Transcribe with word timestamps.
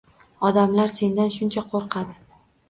Odamlar 0.49 0.93
sendan 0.95 1.29
shuncha 1.37 1.65
qo`rqadi 1.75 2.19